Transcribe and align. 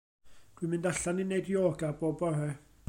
Dw 0.61 0.63
i'n 0.67 0.71
mynd 0.71 0.89
allan 0.93 1.21
i 1.25 1.27
neud 1.33 1.53
yoga 1.57 1.95
bob 2.01 2.21
bora. 2.25 2.49